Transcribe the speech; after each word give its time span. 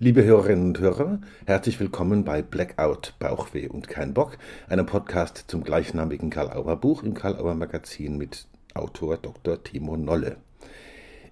Liebe 0.00 0.22
Hörerinnen 0.22 0.68
und 0.68 0.78
Hörer, 0.78 1.18
herzlich 1.44 1.80
willkommen 1.80 2.22
bei 2.22 2.40
Blackout, 2.40 3.14
Bauchweh 3.18 3.66
und 3.66 3.88
kein 3.88 4.14
Bock, 4.14 4.38
einem 4.68 4.86
Podcast 4.86 5.46
zum 5.48 5.64
gleichnamigen 5.64 6.30
Karl-Auer-Buch 6.30 7.02
im 7.02 7.14
Karl-Auer-Magazin 7.14 8.16
mit 8.16 8.46
Autor 8.74 9.16
Dr. 9.16 9.60
Timo 9.64 9.96
Nolle. 9.96 10.36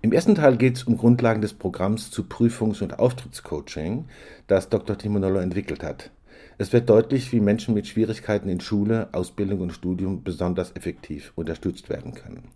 Im 0.02 0.10
ersten 0.10 0.34
Teil 0.34 0.56
geht 0.56 0.79
es 0.79 0.82
um 0.82 0.96
Grundlagen 0.96 1.42
des 1.42 1.54
Programms 1.54 2.10
zu 2.10 2.24
Prüfungs- 2.24 2.82
und 2.82 2.98
Auftrittscoaching, 2.98 4.06
das 4.48 4.69
Dr. 4.69 4.98
Timo 4.98 5.21
Nolle 5.21 5.42
entwickelt 5.42 5.85
hat. 5.85 6.10
Es 6.58 6.72
wird 6.72 6.90
deutlich, 6.90 7.30
wie 7.30 7.38
Menschen 7.38 7.72
mit 7.72 7.87
Schwierigkeiten 7.87 8.48
in 8.48 8.58
Schule, 8.58 9.10
Ausbildung 9.12 9.60
und 9.60 9.74
Studium 9.74 10.24
besonders 10.24 10.74
effektiv 10.74 11.33
unterstützt 11.37 11.88
werden 11.88 12.14
können. 12.14 12.48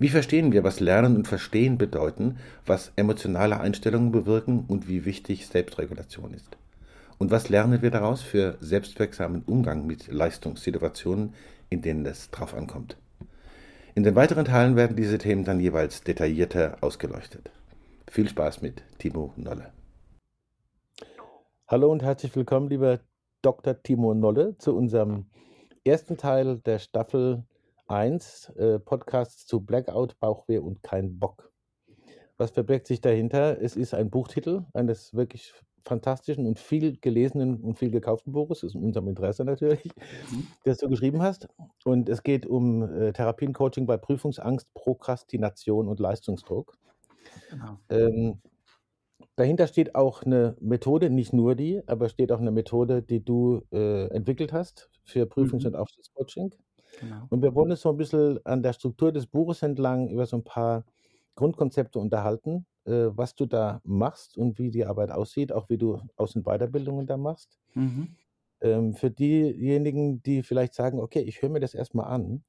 Wie 0.00 0.10
verstehen 0.10 0.52
wir, 0.52 0.62
was 0.62 0.78
Lernen 0.78 1.16
und 1.16 1.26
Verstehen 1.26 1.76
bedeuten, 1.76 2.38
was 2.64 2.92
emotionale 2.94 3.58
Einstellungen 3.58 4.12
bewirken 4.12 4.64
und 4.68 4.86
wie 4.86 5.04
wichtig 5.04 5.48
Selbstregulation 5.48 6.32
ist? 6.34 6.56
Und 7.18 7.32
was 7.32 7.48
lernen 7.48 7.82
wir 7.82 7.90
daraus 7.90 8.22
für 8.22 8.56
selbstwirksamen 8.60 9.42
Umgang 9.42 9.88
mit 9.88 10.06
Leistungssituationen, 10.06 11.34
in 11.68 11.82
denen 11.82 12.06
es 12.06 12.30
drauf 12.30 12.54
ankommt? 12.54 12.96
In 13.96 14.04
den 14.04 14.14
weiteren 14.14 14.44
Teilen 14.44 14.76
werden 14.76 14.96
diese 14.96 15.18
Themen 15.18 15.42
dann 15.42 15.58
jeweils 15.58 16.04
detaillierter 16.04 16.76
ausgeleuchtet. 16.80 17.50
Viel 18.08 18.28
Spaß 18.28 18.62
mit 18.62 18.84
Timo 18.98 19.32
Nolle. 19.34 19.72
Hallo 21.66 21.90
und 21.90 22.04
herzlich 22.04 22.36
willkommen, 22.36 22.68
lieber 22.68 23.00
Dr. 23.42 23.82
Timo 23.82 24.14
Nolle, 24.14 24.56
zu 24.58 24.76
unserem 24.76 25.26
ersten 25.84 26.16
Teil 26.16 26.58
der 26.58 26.78
Staffel 26.78 27.42
1 27.88 28.50
äh, 28.50 28.78
Podcasts 28.78 29.46
zu 29.46 29.60
Blackout, 29.60 30.18
Bauchweh 30.20 30.58
und 30.58 30.82
kein 30.82 31.18
Bock. 31.18 31.50
Was 32.36 32.52
verbirgt 32.52 32.86
sich 32.86 33.00
dahinter? 33.00 33.60
Es 33.60 33.76
ist 33.76 33.94
ein 33.94 34.10
Buchtitel 34.10 34.64
eines 34.72 35.12
wirklich 35.14 35.54
fantastischen 35.84 36.46
und 36.46 36.58
viel 36.58 36.98
gelesenen 36.98 37.62
und 37.62 37.78
viel 37.78 37.90
gekauften 37.90 38.32
Buches, 38.32 38.62
ist 38.62 38.74
in 38.74 38.84
unserem 38.84 39.08
Interesse 39.08 39.44
natürlich, 39.44 39.84
mhm. 40.30 40.46
das 40.64 40.78
du 40.78 40.88
geschrieben 40.88 41.22
hast. 41.22 41.48
Und 41.84 42.08
es 42.08 42.22
geht 42.22 42.46
um 42.46 42.82
äh, 42.82 43.12
Therapiencoaching 43.12 43.86
bei 43.86 43.96
Prüfungsangst, 43.96 44.72
Prokrastination 44.74 45.88
und 45.88 45.98
Leistungsdruck. 45.98 46.76
Genau. 47.50 47.78
Ähm, 47.88 48.40
dahinter 49.36 49.66
steht 49.66 49.94
auch 49.94 50.22
eine 50.22 50.56
Methode, 50.60 51.10
nicht 51.10 51.32
nur 51.32 51.54
die, 51.54 51.82
aber 51.86 52.08
steht 52.08 52.30
auch 52.30 52.40
eine 52.40 52.52
Methode, 52.52 53.02
die 53.02 53.24
du 53.24 53.62
äh, 53.72 54.08
entwickelt 54.08 54.52
hast 54.52 54.90
für 55.04 55.24
Prüfungs- 55.24 55.62
mhm. 55.62 55.68
und 55.68 55.76
Aufstiegscoaching. 55.76 56.54
Genau. 57.00 57.26
Und 57.30 57.42
wir 57.42 57.54
wollen 57.54 57.70
uns 57.70 57.80
so 57.80 57.90
ein 57.90 57.96
bisschen 57.96 58.44
an 58.44 58.62
der 58.62 58.72
Struktur 58.72 59.12
des 59.12 59.26
Buches 59.26 59.62
entlang 59.62 60.08
über 60.08 60.26
so 60.26 60.36
ein 60.36 60.44
paar 60.44 60.84
Grundkonzepte 61.34 61.98
unterhalten, 61.98 62.66
äh, 62.84 63.10
was 63.10 63.34
du 63.34 63.46
da 63.46 63.80
machst 63.84 64.36
und 64.36 64.58
wie 64.58 64.70
die 64.70 64.84
Arbeit 64.84 65.10
aussieht, 65.10 65.52
auch 65.52 65.68
wie 65.68 65.78
du 65.78 66.00
Aus- 66.16 66.34
und 66.34 66.44
Weiterbildungen 66.44 67.06
da 67.06 67.16
machst. 67.16 67.58
Mhm. 67.74 68.16
Ähm, 68.60 68.94
für 68.94 69.10
diejenigen, 69.10 70.22
die 70.22 70.42
vielleicht 70.42 70.74
sagen, 70.74 70.98
okay, 70.98 71.20
ich 71.20 71.40
höre 71.40 71.50
mir 71.50 71.60
das 71.60 71.74
erstmal 71.74 72.06
an, 72.06 72.42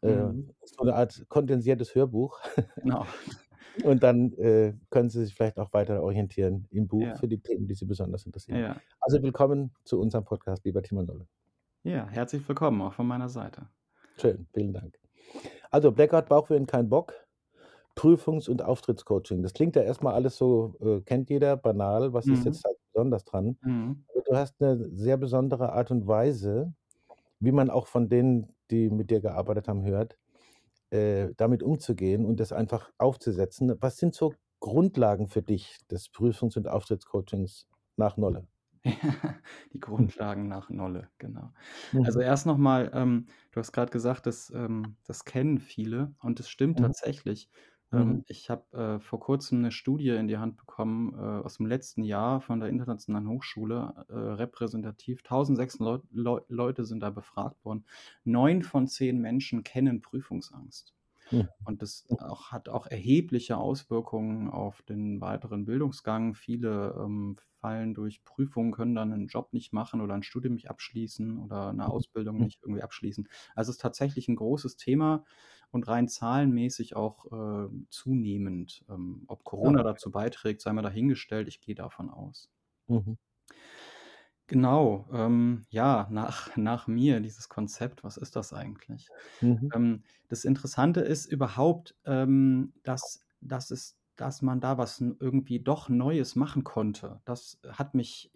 äh, 0.00 0.14
mhm. 0.14 0.50
so 0.64 0.82
eine 0.82 0.94
Art 0.94 1.24
kondensiertes 1.28 1.94
Hörbuch. 1.94 2.40
Genau. 2.76 3.06
Und 3.82 4.04
dann 4.04 4.32
äh, 4.34 4.74
können 4.90 5.10
Sie 5.10 5.24
sich 5.24 5.34
vielleicht 5.34 5.58
auch 5.58 5.72
weiter 5.72 6.00
orientieren 6.00 6.68
im 6.70 6.86
Buch 6.86 7.02
ja. 7.02 7.16
für 7.16 7.26
die 7.26 7.40
Themen, 7.40 7.66
die 7.66 7.74
Sie 7.74 7.86
besonders 7.86 8.24
interessieren. 8.24 8.60
Ja. 8.60 8.76
Also 9.00 9.20
willkommen 9.20 9.72
zu 9.82 10.00
unserem 10.00 10.24
Podcast, 10.24 10.64
lieber 10.64 10.80
Timon 10.80 11.06
Nolle. 11.06 11.26
Ja, 11.84 12.08
herzlich 12.08 12.48
willkommen 12.48 12.80
auch 12.80 12.94
von 12.94 13.06
meiner 13.06 13.28
Seite. 13.28 13.68
Schön, 14.16 14.46
vielen 14.54 14.72
Dank. 14.72 14.98
Also 15.70 15.92
Blackout, 15.92 16.30
Bauchwehen, 16.30 16.66
kein 16.66 16.88
Bock. 16.88 17.12
Prüfungs- 17.94 18.48
und 18.48 18.62
Auftrittscoaching. 18.62 19.42
Das 19.42 19.52
klingt 19.52 19.76
ja 19.76 19.82
erstmal 19.82 20.14
alles 20.14 20.38
so, 20.38 20.76
äh, 20.80 21.02
kennt 21.02 21.28
jeder, 21.28 21.58
banal. 21.58 22.14
Was 22.14 22.26
ist 22.26 22.46
jetzt 22.46 22.64
mhm. 22.64 22.68
halt 22.68 22.78
besonders 22.90 23.24
dran? 23.24 23.58
Mhm. 23.60 24.04
Aber 24.08 24.22
du 24.22 24.34
hast 24.34 24.54
eine 24.62 24.88
sehr 24.96 25.18
besondere 25.18 25.74
Art 25.74 25.90
und 25.90 26.06
Weise, 26.06 26.72
wie 27.38 27.52
man 27.52 27.68
auch 27.68 27.86
von 27.86 28.08
denen, 28.08 28.48
die 28.70 28.88
mit 28.88 29.10
dir 29.10 29.20
gearbeitet 29.20 29.68
haben, 29.68 29.84
hört, 29.84 30.16
äh, 30.88 31.34
damit 31.36 31.62
umzugehen 31.62 32.24
und 32.24 32.40
das 32.40 32.52
einfach 32.52 32.90
aufzusetzen. 32.96 33.76
Was 33.80 33.98
sind 33.98 34.14
so 34.14 34.32
Grundlagen 34.58 35.28
für 35.28 35.42
dich 35.42 35.76
des 35.90 36.08
Prüfungs- 36.08 36.56
und 36.56 36.66
Auftrittscoachings 36.66 37.66
nach 37.96 38.16
Nolle? 38.16 38.46
Die 39.72 39.80
Grundlagen 39.80 40.46
nach 40.48 40.68
Nolle, 40.68 41.08
genau. 41.18 41.52
Also 42.02 42.20
mhm. 42.20 42.20
erst 42.20 42.44
nochmal, 42.46 42.90
ähm, 42.94 43.26
du 43.52 43.60
hast 43.60 43.72
gerade 43.72 43.90
gesagt, 43.90 44.26
das, 44.26 44.50
ähm, 44.54 44.96
das 45.04 45.24
kennen 45.24 45.58
viele 45.58 46.14
und 46.20 46.38
es 46.40 46.48
stimmt 46.50 46.78
Mhm. 46.78 46.80
tatsächlich. 46.80 47.48
Ähm, 47.92 48.20
Mhm. 48.20 48.24
ich 48.26 48.50
habe 48.50 48.76
äh, 48.96 49.00
vor 49.00 49.20
kurzem 49.20 49.58
eine 49.60 49.70
Studie 49.72 50.10
in 50.10 50.28
die 50.28 50.36
Hand 50.36 50.56
bekommen 50.58 51.14
äh, 51.14 51.18
aus 51.18 51.56
dem 51.56 51.66
letzten 51.66 52.02
Jahr 52.04 52.40
von 52.42 52.60
der 52.60 52.68
Internationalen 52.68 53.28
Hochschule, 53.28 54.04
äh, 54.08 54.12
repräsentativ. 54.14 55.22
1600 55.22 56.04
Leu 56.10 56.40
Leu 56.40 56.40
Leute 56.48 56.84
sind 56.84 57.00
da 57.00 57.08
befragt 57.10 57.64
worden. 57.64 57.86
Neun 58.24 58.62
von 58.62 58.86
zehn 58.86 59.18
Menschen 59.18 59.62
kennen 59.64 60.02
Prüfungsangst. 60.02 60.94
Mhm. 61.30 61.48
Und 61.64 61.82
das 61.82 62.06
auch, 62.18 62.52
hat 62.52 62.68
auch 62.68 62.86
erhebliche 62.86 63.56
Auswirkungen 63.56 64.50
auf 64.50 64.82
den 64.82 65.20
weiteren 65.20 65.64
Bildungsgang. 65.64 66.34
Viele 66.34 66.94
ähm, 66.98 67.36
fallen 67.60 67.94
durch 67.94 68.22
Prüfungen, 68.24 68.72
können 68.72 68.94
dann 68.94 69.12
einen 69.12 69.28
Job 69.28 69.52
nicht 69.54 69.72
machen 69.72 70.00
oder 70.02 70.14
ein 70.14 70.22
Studium 70.22 70.54
nicht 70.54 70.68
abschließen 70.70 71.38
oder 71.38 71.70
eine 71.70 71.88
Ausbildung 71.88 72.42
nicht 72.42 72.60
irgendwie 72.62 72.82
abschließen. 72.82 73.28
Also 73.54 73.70
es 73.70 73.76
ist 73.76 73.80
tatsächlich 73.82 74.28
ein 74.28 74.36
großes 74.36 74.76
Thema 74.76 75.24
und 75.70 75.88
rein 75.88 76.08
zahlenmäßig 76.08 76.96
auch 76.96 77.24
äh, 77.32 77.68
zunehmend. 77.88 78.84
Ähm, 78.88 79.24
ob 79.28 79.44
Corona 79.44 79.82
dazu 79.82 80.10
beiträgt, 80.10 80.60
sei 80.60 80.72
mal 80.72 80.82
dahingestellt. 80.82 81.48
Ich 81.48 81.60
gehe 81.60 81.74
davon 81.74 82.10
aus. 82.10 82.50
Mhm. 82.88 83.14
Genau, 84.46 85.08
ähm, 85.12 85.62
ja, 85.70 86.06
nach, 86.10 86.54
nach 86.56 86.86
mir 86.86 87.20
dieses 87.20 87.48
Konzept, 87.48 88.04
was 88.04 88.16
ist 88.16 88.36
das 88.36 88.52
eigentlich? 88.52 89.08
Mhm. 89.40 89.70
Ähm, 89.74 90.02
das 90.28 90.44
Interessante 90.44 91.00
ist 91.00 91.26
überhaupt, 91.26 91.96
ähm, 92.04 92.72
dass, 92.82 93.20
dass, 93.40 93.70
es, 93.70 93.96
dass 94.16 94.42
man 94.42 94.60
da 94.60 94.76
was 94.76 95.00
irgendwie 95.00 95.60
doch 95.60 95.88
Neues 95.88 96.36
machen 96.36 96.62
konnte. 96.64 97.20
Das 97.24 97.58
hat 97.68 97.94
mich 97.94 98.30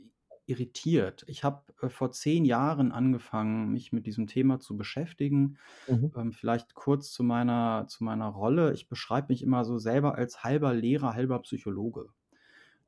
irritiert. 0.49 1.25
Ich 1.29 1.45
habe 1.45 1.63
äh, 1.83 1.91
vor 1.91 2.11
zehn 2.11 2.45
Jahren 2.45 2.91
angefangen, 2.91 3.71
mich 3.71 3.93
mit 3.93 4.07
diesem 4.07 4.27
Thema 4.27 4.61
zu 4.61 4.77
beschäftigen. 4.77 5.59
Mhm. 5.87 6.13
Ähm, 6.17 6.33
vielleicht 6.33 6.75
kurz 6.75 7.13
zu 7.13 7.23
meiner, 7.23 7.87
zu 7.89 8.03
meiner 8.03 8.29
Rolle. 8.29 8.73
Ich 8.73 8.89
beschreibe 8.89 9.29
mich 9.29 9.43
immer 9.43 9.65
so 9.67 9.77
selber 9.79 10.15
als 10.15 10.43
halber 10.43 10.73
Lehrer, 10.73 11.13
halber 11.13 11.41
Psychologe. 11.41 12.09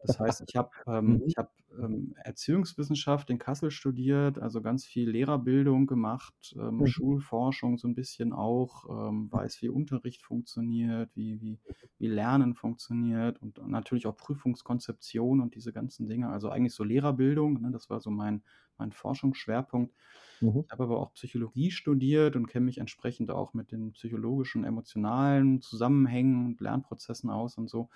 Das 0.02 0.18
heißt, 0.18 0.42
ich 0.48 0.56
habe 0.56 0.70
ähm, 0.86 1.06
mhm. 1.06 1.32
hab, 1.36 1.52
ähm, 1.78 2.14
Erziehungswissenschaft 2.24 3.30
in 3.30 3.38
Kassel 3.38 3.70
studiert, 3.70 4.38
also 4.38 4.60
ganz 4.60 4.84
viel 4.84 5.10
Lehrerbildung 5.10 5.86
gemacht, 5.86 6.54
ähm, 6.58 6.78
mhm. 6.78 6.86
Schulforschung 6.86 7.78
so 7.78 7.88
ein 7.88 7.94
bisschen 7.94 8.32
auch, 8.32 9.08
ähm, 9.08 9.30
weiß, 9.30 9.62
wie 9.62 9.68
Unterricht 9.68 10.22
funktioniert, 10.22 11.10
wie, 11.14 11.40
wie, 11.40 11.58
wie 11.98 12.06
Lernen 12.08 12.54
funktioniert 12.54 13.40
und 13.40 13.58
natürlich 13.68 14.06
auch 14.06 14.16
Prüfungskonzeption 14.16 15.40
und 15.40 15.54
diese 15.54 15.72
ganzen 15.72 16.06
Dinge. 16.06 16.30
Also 16.30 16.48
eigentlich 16.48 16.74
so 16.74 16.84
Lehrerbildung, 16.84 17.60
ne, 17.60 17.70
das 17.70 17.90
war 17.90 18.00
so 18.00 18.10
mein, 18.10 18.42
mein 18.78 18.92
Forschungsschwerpunkt. 18.92 19.94
Mhm. 20.40 20.64
Ich 20.66 20.72
habe 20.72 20.84
aber 20.84 20.98
auch 20.98 21.12
Psychologie 21.12 21.70
studiert 21.70 22.34
und 22.34 22.46
kenne 22.46 22.66
mich 22.66 22.78
entsprechend 22.78 23.30
auch 23.30 23.54
mit 23.54 23.72
den 23.72 23.92
psychologischen, 23.92 24.64
emotionalen 24.64 25.60
Zusammenhängen 25.60 26.46
und 26.46 26.60
Lernprozessen 26.60 27.30
aus 27.30 27.58
und 27.58 27.68
so 27.68 27.90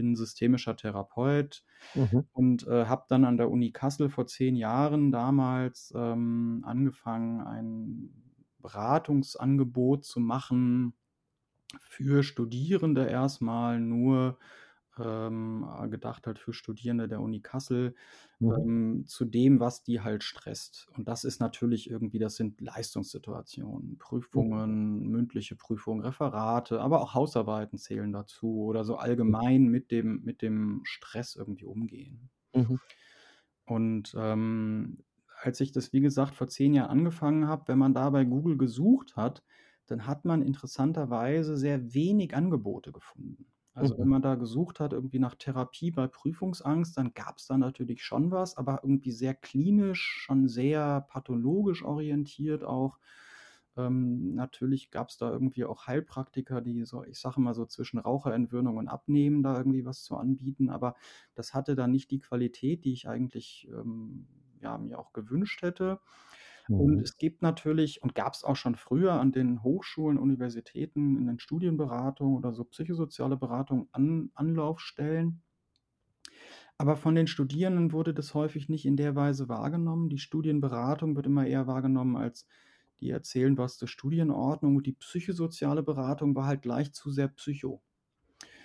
bin 0.00 0.16
systemischer 0.16 0.76
Therapeut 0.76 1.62
mhm. 1.94 2.24
und 2.32 2.66
äh, 2.66 2.86
habe 2.86 3.04
dann 3.08 3.26
an 3.26 3.36
der 3.36 3.50
Uni 3.50 3.70
Kassel 3.70 4.08
vor 4.08 4.26
zehn 4.26 4.56
Jahren 4.56 5.12
damals 5.12 5.92
ähm, 5.94 6.62
angefangen, 6.66 7.42
ein 7.42 8.10
Beratungsangebot 8.58 10.04
zu 10.04 10.20
machen 10.20 10.94
für 11.82 12.22
Studierende 12.22 13.06
erstmal 13.06 13.78
nur 13.78 14.38
ähm, 14.98 15.66
gedacht 15.90 16.26
halt 16.26 16.38
für 16.38 16.52
Studierende 16.52 17.08
der 17.08 17.20
Uni 17.20 17.40
Kassel, 17.40 17.94
mhm. 18.38 18.52
ähm, 18.52 19.04
zu 19.06 19.24
dem, 19.24 19.60
was 19.60 19.82
die 19.82 20.00
halt 20.00 20.24
stresst. 20.24 20.88
Und 20.96 21.08
das 21.08 21.24
ist 21.24 21.40
natürlich 21.40 21.90
irgendwie, 21.90 22.18
das 22.18 22.36
sind 22.36 22.60
Leistungssituationen, 22.60 23.98
Prüfungen, 23.98 25.00
mhm. 25.00 25.08
mündliche 25.10 25.56
Prüfungen, 25.56 26.02
Referate, 26.02 26.80
aber 26.80 27.00
auch 27.00 27.14
Hausarbeiten 27.14 27.78
zählen 27.78 28.12
dazu 28.12 28.64
oder 28.64 28.84
so 28.84 28.96
allgemein 28.96 29.68
mit 29.68 29.90
dem, 29.90 30.22
mit 30.24 30.42
dem 30.42 30.80
Stress 30.84 31.36
irgendwie 31.36 31.66
umgehen. 31.66 32.30
Mhm. 32.54 32.80
Und 33.64 34.14
ähm, 34.18 35.04
als 35.42 35.60
ich 35.60 35.72
das, 35.72 35.92
wie 35.92 36.00
gesagt, 36.00 36.34
vor 36.34 36.48
zehn 36.48 36.74
Jahren 36.74 36.90
angefangen 36.90 37.46
habe, 37.46 37.68
wenn 37.68 37.78
man 37.78 37.94
da 37.94 38.10
bei 38.10 38.24
Google 38.24 38.58
gesucht 38.58 39.16
hat, 39.16 39.42
dann 39.86 40.06
hat 40.06 40.24
man 40.24 40.42
interessanterweise 40.42 41.56
sehr 41.56 41.94
wenig 41.94 42.34
Angebote 42.34 42.92
gefunden. 42.92 43.46
Also 43.72 43.96
wenn 43.96 44.04
mhm. 44.04 44.10
man 44.10 44.22
da 44.22 44.34
gesucht 44.34 44.80
hat, 44.80 44.92
irgendwie 44.92 45.20
nach 45.20 45.36
Therapie 45.36 45.90
bei 45.90 46.08
Prüfungsangst, 46.08 46.96
dann 46.96 47.14
gab 47.14 47.38
es 47.38 47.46
da 47.46 47.56
natürlich 47.56 48.02
schon 48.02 48.30
was, 48.30 48.56
aber 48.56 48.80
irgendwie 48.82 49.12
sehr 49.12 49.34
klinisch, 49.34 50.02
schon 50.24 50.48
sehr 50.48 51.02
pathologisch 51.08 51.84
orientiert 51.84 52.64
auch. 52.64 52.98
Ähm, 53.76 54.34
natürlich 54.34 54.90
gab 54.90 55.10
es 55.10 55.16
da 55.16 55.30
irgendwie 55.30 55.64
auch 55.64 55.86
Heilpraktiker, 55.86 56.60
die 56.60 56.84
so, 56.84 57.04
ich 57.04 57.20
sage 57.20 57.40
mal 57.40 57.54
so 57.54 57.64
zwischen 57.64 57.98
Raucherentwöhnung 57.98 58.76
und 58.76 58.88
Abnehmen 58.88 59.42
da 59.44 59.56
irgendwie 59.56 59.84
was 59.84 60.02
zu 60.02 60.16
anbieten, 60.16 60.70
aber 60.70 60.96
das 61.34 61.54
hatte 61.54 61.76
dann 61.76 61.92
nicht 61.92 62.10
die 62.10 62.18
Qualität, 62.18 62.84
die 62.84 62.92
ich 62.92 63.08
eigentlich 63.08 63.68
ähm, 63.72 64.26
ja, 64.60 64.76
mir 64.78 64.98
auch 64.98 65.12
gewünscht 65.12 65.62
hätte. 65.62 66.00
Und 66.76 67.00
Mhm. 67.00 67.04
es 67.04 67.16
gibt 67.18 67.42
natürlich 67.42 68.02
und 68.02 68.14
gab 68.14 68.34
es 68.34 68.44
auch 68.44 68.56
schon 68.56 68.74
früher 68.76 69.14
an 69.14 69.32
den 69.32 69.62
Hochschulen, 69.62 70.18
Universitäten, 70.18 71.18
in 71.18 71.26
den 71.26 71.38
Studienberatungen 71.38 72.36
oder 72.36 72.52
so 72.54 72.64
psychosoziale 72.64 73.36
Beratung 73.36 73.88
An 73.92 74.30
Anlaufstellen. 74.34 75.42
Aber 76.78 76.96
von 76.96 77.14
den 77.14 77.26
Studierenden 77.28 77.92
wurde 77.92 78.12
das 78.14 78.34
häufig 78.34 78.68
nicht 78.68 78.84
in 78.86 78.96
der 78.96 79.14
Weise 79.14 79.48
wahrgenommen. 79.48 80.08
Die 80.08 80.18
Studienberatung 80.18 81.14
wird 81.16 81.26
immer 81.26 81.46
eher 81.46 81.66
wahrgenommen 81.66 82.16
als 82.16 82.46
die 83.00 83.10
erzählen 83.10 83.56
was 83.56 83.78
zur 83.78 83.88
Studienordnung 83.88 84.76
und 84.76 84.86
die 84.86 84.92
psychosoziale 84.92 85.82
Beratung 85.82 86.34
war 86.34 86.44
halt 86.46 86.60
gleich 86.62 86.92
zu 86.92 87.10
sehr 87.10 87.28
Psycho. 87.28 87.82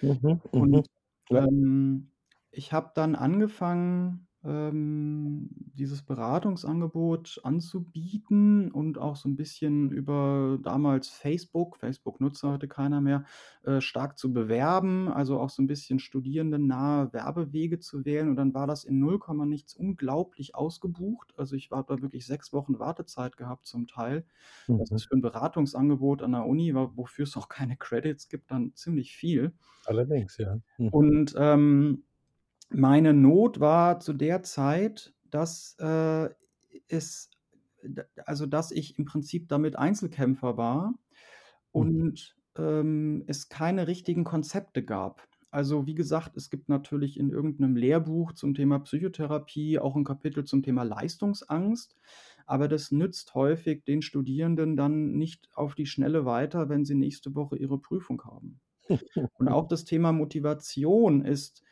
Mhm, 0.01 0.41
mhm. 0.53 0.81
Und 0.81 0.87
Ja. 1.29 1.45
ähm, 1.47 2.11
ich 2.51 2.73
habe 2.73 2.91
dann 2.95 3.15
angefangen, 3.15 4.27
ähm, 4.45 5.49
dieses 5.73 6.03
Beratungsangebot 6.03 7.39
anzubieten 7.43 8.71
und 8.71 8.97
auch 8.97 9.15
so 9.15 9.27
ein 9.29 9.35
bisschen 9.35 9.91
über 9.91 10.59
damals 10.61 11.09
Facebook 11.09 11.77
Facebook 11.77 12.21
nutze 12.21 12.49
heute 12.49 12.67
keiner 12.67 13.01
mehr, 13.01 13.25
äh, 13.63 13.81
stark 13.81 14.17
zu 14.17 14.31
bewerben, 14.33 15.07
also 15.09 15.39
auch 15.39 15.49
so 15.49 15.61
ein 15.63 15.67
bisschen 15.67 15.99
studierendennahe 15.99 17.11
Werbewege 17.13 17.79
zu 17.79 18.05
wählen 18.05 18.29
und 18.29 18.35
dann 18.35 18.53
war 18.53 18.67
das 18.67 18.83
in 18.83 18.99
null 18.99 19.19
Komma 19.19 19.45
nichts 19.45 19.73
unglaublich 19.75 20.55
ausgebucht. 20.55 21.33
Also, 21.37 21.55
ich 21.55 21.71
habe 21.71 21.95
da 21.95 22.01
wirklich 22.01 22.25
sechs 22.25 22.53
Wochen 22.53 22.79
Wartezeit 22.79 23.37
gehabt 23.37 23.65
zum 23.67 23.87
Teil. 23.87 24.25
Das 24.77 24.91
Mhm. 24.91 24.95
ist 24.95 25.05
für 25.05 25.15
ein 25.15 25.21
Beratungsangebot 25.21 26.21
an 26.21 26.33
der 26.33 26.45
Uni, 26.45 26.73
wofür 26.75 27.23
es 27.23 27.37
auch 27.37 27.49
keine 27.49 27.77
Credits 27.77 28.29
gibt, 28.29 28.51
dann 28.51 28.73
ziemlich 28.75 29.15
viel. 29.15 29.53
Allerdings, 29.85 30.37
ja. 30.37 30.59
Mhm. 30.77 30.89
Und, 30.89 31.35
ähm, 31.37 32.05
meine 32.69 33.13
Not 33.13 33.59
war 33.59 33.99
zu 33.99 34.13
der 34.13 34.43
Zeit, 34.43 35.13
dass, 35.29 35.75
äh, 35.79 36.29
es 36.87 37.29
also, 38.25 38.45
dass 38.47 38.71
ich 38.71 38.97
im 38.97 39.05
Prinzip 39.05 39.47
damit 39.49 39.75
Einzelkämpfer 39.77 40.57
war 40.57 40.95
Mhm. 41.73 41.91
und, 41.91 42.37
ähm, 42.57 43.23
es 43.27 43.49
keine 43.49 43.87
richtigen 43.87 44.23
Konzepte 44.23 44.83
gab. 44.83 45.27
Also, 45.51 45.87
wie 45.87 45.95
gesagt, 45.95 46.35
es 46.37 46.49
gibt 46.49 46.69
natürlich 46.69 47.17
in 47.19 47.29
irgendeinem 47.29 47.75
Lehrbuch 47.77 48.33
zum 48.33 48.55
Thema 48.55 48.79
Psychotherapie 48.79 49.79
auch 49.79 49.95
ein 49.95 50.03
Kapitel 50.03 50.43
zum 50.45 50.63
Thema 50.63 50.83
Leistungsangst, 50.83 51.95
aber 52.45 52.67
das 52.67 52.91
nützt 52.91 53.33
häufig 53.35 53.83
den 53.85 54.01
Studierenden 54.01 54.75
dann 54.77 55.13
nicht 55.13 55.49
auf 55.53 55.75
die 55.75 55.85
Schnelle 55.85 56.25
weiter, 56.25 56.69
wenn 56.69 56.85
sie 56.85 56.95
nächste 56.95 57.35
Woche 57.35 57.57
ihre 57.57 57.79
Prüfung 57.79 58.23
haben. 58.23 58.59
Und 59.33 59.49
auch 59.49 59.67
das 59.67 59.85
Thema 59.85 60.11
Motivation 60.11 61.23
ist, 61.23 61.63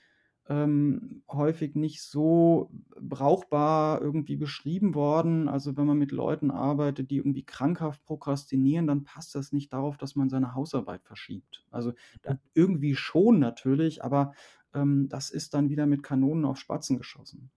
ähm, 0.50 1.24
häufig 1.30 1.76
nicht 1.76 2.02
so 2.02 2.70
brauchbar 3.00 4.02
irgendwie 4.02 4.36
beschrieben 4.36 4.94
worden. 4.94 5.48
Also, 5.48 5.78
wenn 5.78 5.86
man 5.86 5.98
mit 5.98 6.12
Leuten 6.12 6.52
arbeitet, 6.52 7.12
die 7.12 7.18
irgendwie 7.18 7.46
krankhaft 7.46 8.04
prokrastinieren, 8.06 8.88
dann 8.88 9.04
passt 9.04 9.36
das 9.36 9.54
nicht 9.54 9.72
darauf, 9.72 9.98
dass 9.98 10.16
man 10.16 10.30
seine 10.30 10.54
Hausarbeit 10.54 11.04
verschiebt. 11.04 11.66
Also, 11.72 11.94
da 12.22 12.38
irgendwie 12.54 12.96
schon 12.96 13.40
natürlich, 13.40 14.04
aber, 14.04 14.34
ähm, 14.74 15.08
das 15.10 15.30
ist 15.30 15.54
dann 15.54 15.70
wieder 15.70 15.86
mit 15.86 16.04
Kanonen 16.04 16.46
auf 16.46 16.58
Spatzen 16.58 16.98
geschossen. 16.98 17.52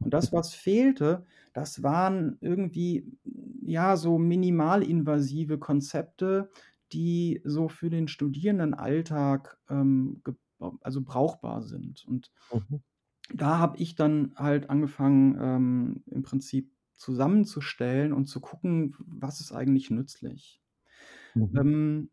Und 0.00 0.14
das, 0.14 0.32
was 0.32 0.54
fehlte, 0.54 1.24
das 1.52 1.82
waren 1.82 2.38
irgendwie, 2.40 3.06
ja, 3.62 3.96
so 3.96 4.18
minimalinvasive 4.18 5.58
Konzepte, 5.58 6.50
die 6.92 7.40
so 7.44 7.68
für 7.68 7.90
den 7.90 8.08
Studierendenalltag, 8.08 9.58
ähm, 9.70 10.22
also 10.82 11.02
brauchbar 11.02 11.62
sind. 11.62 12.04
Und 12.06 12.30
Mhm. 12.50 12.76
da 13.34 13.58
habe 13.58 13.78
ich 13.78 13.94
dann 13.94 14.34
halt 14.36 14.70
angefangen, 14.70 15.36
ähm, 15.40 16.02
im 16.06 16.22
Prinzip 16.22 16.72
zusammenzustellen 16.94 18.12
und 18.12 18.26
zu 18.26 18.40
gucken, 18.40 18.94
was 18.98 19.40
ist 19.40 19.52
eigentlich 19.52 19.90
nützlich. 19.90 20.62
Mhm. 21.34 21.58
Ähm, 21.58 22.10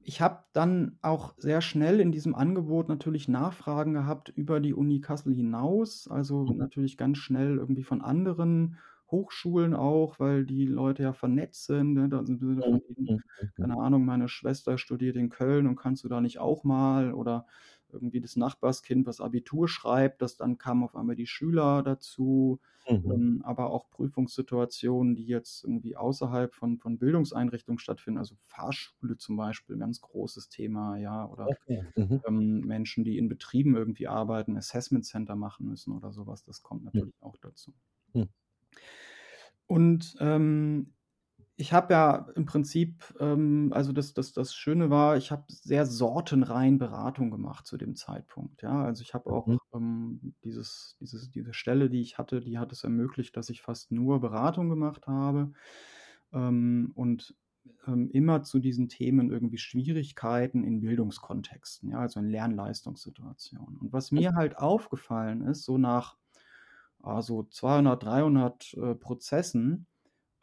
ich 0.00 0.20
habe 0.22 0.44
dann 0.54 0.98
auch 1.02 1.34
sehr 1.38 1.60
schnell 1.62 2.00
in 2.00 2.12
diesem 2.12 2.34
Angebot 2.34 2.88
natürlich 2.88 3.28
Nachfragen 3.28 3.94
gehabt 3.94 4.30
über 4.30 4.60
die 4.60 4.74
Uni 4.74 5.00
Kassel 5.00 5.34
hinaus, 5.34 6.08
also 6.08 6.44
Mhm. 6.48 6.56
natürlich 6.56 6.96
ganz 6.98 7.18
schnell 7.18 7.58
irgendwie 7.58 7.84
von 7.84 8.02
anderen 8.02 8.78
Hochschulen 9.10 9.74
auch, 9.74 10.18
weil 10.20 10.46
die 10.46 10.66
Leute 10.66 11.02
ja 11.04 11.12
vernetzt 11.12 11.64
sind, 11.66 11.94
ne? 11.94 12.08
Da 12.08 12.24
sind 12.24 12.40
Mhm. 12.56 12.80
von 12.86 12.94
denen 12.96 13.10
Mhm. 13.10 13.22
Mhm. 13.58 13.60
keine 13.60 13.76
Ahnung, 13.78 14.04
meine 14.06 14.28
Schwester 14.28 14.78
studiert 14.78 15.16
in 15.16 15.28
Köln 15.30 15.66
und 15.66 15.76
kannst 15.76 16.04
du 16.04 16.08
da 16.08 16.20
nicht 16.20 16.38
auch 16.38 16.64
mal? 16.64 17.12
Oder 17.12 17.46
irgendwie 17.90 18.20
das 18.20 18.36
Nachbarskind, 18.36 19.06
was 19.06 19.20
Abitur 19.20 19.68
schreibt, 19.68 20.22
das 20.22 20.36
dann 20.36 20.58
kamen 20.58 20.82
auf 20.84 20.94
einmal 20.96 21.16
die 21.16 21.26
Schüler 21.26 21.82
dazu, 21.82 22.60
Mhm. 22.88 23.20
ähm, 23.20 23.42
aber 23.44 23.70
auch 23.70 23.90
Prüfungssituationen, 23.90 25.14
die 25.16 25.26
jetzt 25.26 25.64
irgendwie 25.64 25.96
außerhalb 25.96 26.54
von 26.54 26.78
von 26.78 26.98
Bildungseinrichtungen 26.98 27.78
stattfinden, 27.78 28.18
also 28.18 28.36
Fahrschule 28.46 29.16
zum 29.18 29.36
Beispiel, 29.36 29.76
ganz 29.78 30.00
großes 30.00 30.48
Thema, 30.48 30.96
ja, 30.98 31.26
oder, 31.28 31.52
Okay. 31.52 31.82
Mhm. 31.96 32.20
ähm, 32.26 32.60
Menschen, 32.62 33.04
die 33.04 33.18
in 33.18 33.28
Betrieben 33.28 33.76
irgendwie 33.76 34.08
arbeiten, 34.08 34.56
Assessment 34.56 35.04
Center 35.06 35.36
machen 35.36 35.66
müssen 35.66 35.92
oder 35.92 36.12
so 36.12 36.26
was, 36.26 36.44
das 36.44 36.62
kommt 36.62 36.84
natürlich. 36.84 37.14
Und, 39.70 40.16
ähm, 40.18 40.94
ich 41.56 41.72
habe 41.74 41.92
ja 41.94 42.28
im 42.36 42.46
Prinzip, 42.46 43.14
ähm 43.20 43.70
also 43.74 43.92
das 43.92 44.14
das 44.14 44.32
das 44.32 44.54
Schöne 44.54 44.90
war, 44.90 45.16
ich 45.18 45.30
habe 45.32 45.44
sehr 45.48 45.86
sortenrein 45.86 46.78
Beratung 46.78 47.30
gemacht 47.30 47.66
zu 47.66 47.76
dem 47.78 47.96
Zeitpunkt, 47.96 48.62
ja? 48.62 48.84
Also, 48.84 49.02
ich 49.02 49.14
habe 49.14 49.30
Mhm. 49.30 49.32
auch, 49.32 49.60
ähm, 49.74 50.34
dieses 50.44 50.96
dieses 51.00 51.30
diese 51.30 51.54
Stelle, 51.54 51.90
die 51.90 52.00
ich 52.02 52.18
hatte, 52.18 52.40
die 52.42 52.58
hat 52.58 52.72
es 52.72 52.84
ermöglicht, 52.84 53.36
dass 53.36 53.50
ich 53.50 53.62
fast 53.62 53.92
nur 53.92 54.20
Beratung 54.20 54.70
gemacht 54.70 55.06
habe, 55.08 55.52
ähm, 56.32 56.92
und, 56.94 57.36
ähm, 57.86 58.10
immer 58.10 58.42
zu 58.42 58.58
diesen 58.58 58.88
Themen 58.88 59.30
irgendwie 59.30 59.58
Schwierigkeiten 59.58 60.64
in 60.64 60.80
Bildungskontexten, 60.80 61.90
ja, 61.90 61.98
also 62.00 62.20
in 62.20 62.28
Lernleistungssituationen. 62.30 63.78
Und 63.78 63.92
was 63.92 64.12
mir 64.12 64.34
halt 64.34 64.58
aufgefallen 64.58 65.42
ist, 65.42 65.64
so 65.64 65.78
nach, 65.78 66.16
ah, 67.02 67.22
so 67.22 67.44
200, 67.44 68.02
300, 68.04 68.74
äh, 68.74 68.94
Prozessen, 68.94 69.86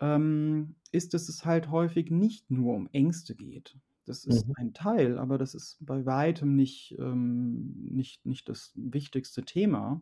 ähm, 0.02 0.76
ist, 0.92 1.14
dass 1.14 1.30
es 1.30 1.46
halt 1.46 1.70
häufig 1.72 2.12
nicht 2.12 2.52
nur 2.52 2.76
um 2.76 2.88
Ängste 2.92 3.36
geht. 3.36 3.78
Das 4.06 4.26
ist 4.26 4.46
Mhm. 4.46 4.58
ein 4.58 4.74
Teil, 4.74 5.18
aber 5.20 5.38
das 5.38 5.54
ist 5.56 5.78
bei 5.82 6.06
weitem 6.06 6.56
nicht, 6.56 6.96
ähm 7.00 7.76
nicht 7.92 8.26
nicht 8.26 8.50
das 8.50 8.74
wichtigste 8.76 9.44
Thema, 9.46 10.02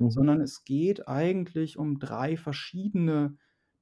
Mhm. 0.00 0.26
sondern 0.26 0.40
es 0.40 0.64
geht 0.64 1.08
eigentlich 1.08 1.78
um 1.78 1.98
3 1.98 2.36
verschiedene 2.36 3.38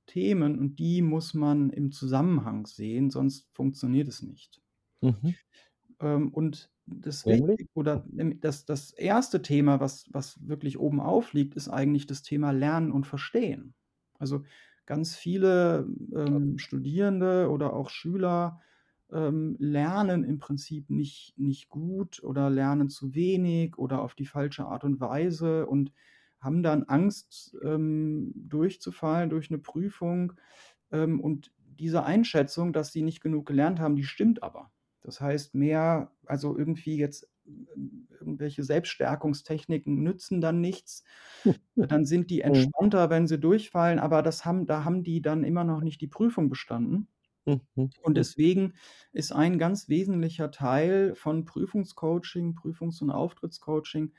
Themen 0.07 0.59
und 0.59 0.77
die 0.79 1.03
muss 1.03 1.35
man 1.35 1.71
im 1.71 1.93
Zusammenhang 1.93 2.67
sehen, 2.67 3.11
sonst 3.11 3.49
funktioniert 3.55 4.09
es 4.09 4.23
nicht. 4.23 4.63
Mhm. 5.03 5.35
Ähm, 6.01 6.33
und 6.33 6.71
das 6.87 7.27
oder 7.75 8.05
das 8.41 8.65
das 8.67 8.91
erste 8.93 9.43
Thema, 9.43 9.81
was 9.81 10.07
was 10.13 10.47
wirklich 10.49 10.79
oben 10.79 11.01
aufliegt, 11.01 11.55
ist 11.57 11.69
eigentlich 11.69 12.07
das 12.07 12.23
Thema 12.23 12.51
Lernen 12.53 12.93
und 12.93 13.07
Verstehen. 13.07 13.75
Also, 14.19 14.45
ganz 14.87 15.17
viele, 15.17 15.89
ähm, 16.15 16.59
Studierende 16.59 17.51
oder 17.51 17.73
auch 17.75 17.91
Schüler, 17.91 18.61
ähm, 19.13 19.57
lernen 19.59 20.25
im 20.25 20.39
Prinzip 20.39 20.91
nicht 20.91 21.35
nicht 21.39 21.69
gut 21.71 22.23
oder 22.23 22.51
lernen 22.51 22.89
zu 22.91 23.15
wenig 23.15 23.79
oder 23.79 24.03
auf 24.03 24.15
die 24.15 24.27
falsche 24.27 24.67
Art 24.67 24.85
und 24.85 25.01
Weise 25.01 25.67
und 25.67 25.93
haben 26.41 26.63
dann 26.63 26.85
Angst, 26.85 27.57
ähm, 27.65 28.33
durchzufallen 28.37 29.31
durch 29.31 29.51
'ne 29.51 29.59
Prüfung. 29.59 30.35
Ähm, 30.93 31.21
und 31.21 31.53
diese 31.59 32.05
Einschätzung, 32.05 32.73
dass 32.73 32.93
sie 32.93 33.03
nicht 33.03 33.21
genug 33.23 33.47
gelernt 33.47 33.81
haben, 33.81 33.97
die 33.97 34.05
stimmt 34.05 34.43
aber. 34.43 34.71
Das 35.05 35.21
heißt, 35.23 35.55
mehr 35.55 36.13
also 36.27 36.59
irgendwie 36.59 36.99
jetzt 36.99 37.31
ähm, 37.47 38.09
irgendwelche 38.21 38.65
Selbststärkungstechniken 38.65 40.03
nützen 40.03 40.41
dann 40.43 40.61
nichts. 40.63 41.05
Dann 41.77 42.07
sind 42.07 42.31
die 42.31 42.41
Mhm. 42.45 42.73
entspannter, 42.73 43.11
wenn 43.11 43.27
sie 43.29 43.39
durchfallen, 43.41 43.99
aber 44.01 44.23
das 44.23 44.45
haben 44.45 44.67
da 44.67 44.85
haben 44.85 45.05
die 45.05 45.23
dann 45.23 45.45
immer 45.45 45.65
noch 45.65 45.83
nicht 45.83 46.01
die 46.01 46.09
Prüfung 46.09 46.49
bestanden. 46.51 47.09
Mhm. 47.47 47.91
Und 48.03 48.17
deswegen 48.19 48.75
ist 49.13 49.33
ein 49.33 49.59
ganz 49.59 49.89
wesentlicher 49.89 50.51
Teil 50.51 51.15
von 51.15 51.45
Prüfungscoaching, 51.45 52.55
Prüfungs 52.55 53.01
und 53.03 53.11
Auftrittscoaching, 53.11 54.13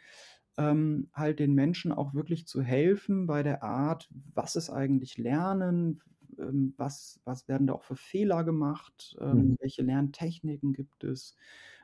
ähm, 0.57 1.09
halt 1.13 1.39
den 1.39 1.53
Menschen 1.53 1.91
auch 1.91 2.13
wirklich 2.13 2.47
zu 2.47 2.61
helfen 2.63 3.27
bei 3.27 3.43
der 3.43 3.63
Art, 3.63 4.09
was 4.33 4.55
ist 4.55 4.69
eigentlich 4.69 5.17
Lernen? 5.17 6.01
Ähm, 6.39 6.73
was 6.77 7.21
was 7.25 7.47
werden 7.47 7.67
da 7.67 7.73
auch 7.73 7.83
für 7.83 7.95
Fehler 7.95 8.43
gemacht? 8.43 9.15
Ähm, 9.19 9.43
Mhm. 9.43 9.55
welche 9.59 9.83
Lerntechniken 9.83 10.73
gibt 10.73 11.03
es? 11.03 11.35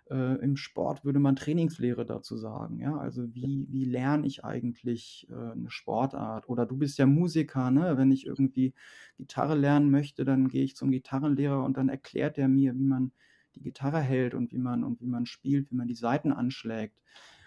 äh, 0.09 0.35
im 0.43 0.57
Sport 0.57 1.05
würde 1.05 1.19
man 1.19 1.35
Trainingslehre 1.35 2.05
dazu 2.05 2.37
sagen. 2.37 2.79
Ja, 2.79 2.97
also 2.97 3.33
wie, 3.33 3.67
wie 3.69 3.85
lerne 3.85 4.27
ich 4.27 4.43
eigentlich 4.43 5.27
äh, 5.29 5.33
eine 5.51 5.69
Sportart? 5.69 6.49
Oder 6.49 6.65
du 6.65 6.77
bist 6.77 6.97
ja 6.97 7.05
Musiker, 7.05 7.71
ne? 7.71 7.97
Wenn 7.97 8.11
ich 8.11 8.25
irgendwie 8.25 8.73
Gitarre 9.17 9.55
lernen 9.55 9.89
möchte, 9.91 10.25
dann 10.25 10.47
gehe 10.49 10.63
ich 10.63 10.75
zum 10.75 10.91
Gitarrenlehrer 10.91 11.63
und 11.63 11.77
dann 11.77 11.89
erklärt 11.89 12.37
er 12.37 12.47
mir, 12.47 12.75
wie 12.75 12.83
man 12.83 13.11
die 13.55 13.61
Gitarre 13.61 13.99
hält 13.99 14.33
und 14.33 14.51
wie 14.51 14.57
man 14.57 14.83
und 14.83 15.01
wie 15.01 15.07
man 15.07 15.25
spielt, 15.25 15.71
wie 15.71 15.75
man 15.75 15.87
die 15.87 15.95
Saiten 15.95 16.31
anschlägt. 16.33 17.01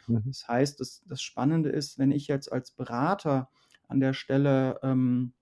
Mhm. 0.08 0.30
Das 0.30 0.48
heißt, 0.48 0.80
das, 0.80 1.02
das 1.06 1.22
Spannende 1.22 1.70
ist, 1.70 1.98
wenn 1.98 2.10
ich 2.12 2.26
jetzt 2.28 2.50
als 2.52 2.70
Berater 2.72 3.50
an 3.88 4.00
der 4.00 4.12
Stelle 4.14 4.80
ähm, 4.82 5.32